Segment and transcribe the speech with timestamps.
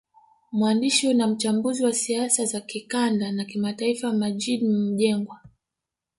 [0.51, 5.39] Mwandishi na mchambuzi wa siasa za kikanda na kimataifa Maggid Mjengwa